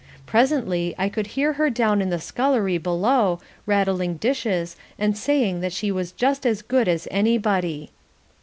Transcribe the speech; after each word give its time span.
Presently 0.25 0.95
I 0.97 1.09
could 1.09 1.27
hear 1.27 1.53
her 1.53 1.69
down 1.69 2.01
in 2.01 2.09
the 2.09 2.19
scullery 2.19 2.79
below, 2.79 3.39
rattling 3.67 4.17
dishes 4.17 4.75
and 4.97 5.15
saying 5.15 5.61
that 5.61 5.73
she 5.73 5.91
was 5.91 6.11
just 6.11 6.43
as 6.43 6.63
good 6.63 6.87
as 6.87 7.07
anybody. 7.11 7.91